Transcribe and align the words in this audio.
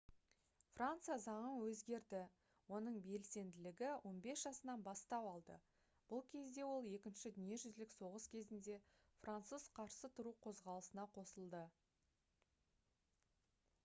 франция 0.77 1.15
заңы 1.23 1.49
өзгерді 1.65 2.21
оның 2.77 2.95
белсенділігі 3.07 3.89
15 4.05 4.39
жасынан 4.45 4.85
бастау 4.89 5.29
алды 5.33 5.59
бұл 6.13 6.25
кезде 6.33 6.65
ол 6.69 6.89
екінші 6.99 7.33
дүниежүзілік 7.37 7.95
соғыс 7.99 8.27
кезінде 8.37 8.79
француз 9.27 9.69
қарсы 9.81 10.13
тұру 10.19 10.33
қозғалысына 10.49 11.07
қосылды 11.21 11.65